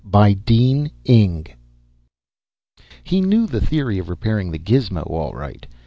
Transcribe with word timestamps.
]_He 0.03 0.87
knew 3.23 3.45
the 3.45 3.61
theory 3.61 3.99
of 3.99 4.09
repairing 4.09 4.49
the 4.49 4.57
gizmo 4.57 5.03
all 5.05 5.33
right. 5.35 5.67